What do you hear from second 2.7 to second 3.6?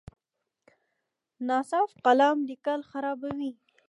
خرابوي.